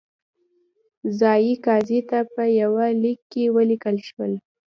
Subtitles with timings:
[1.19, 4.31] ځايي قاضي ته په یوه لیک کې ولیکل شول.